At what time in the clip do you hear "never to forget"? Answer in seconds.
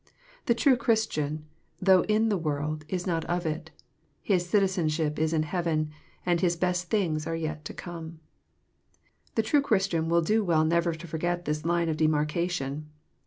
10.65-11.45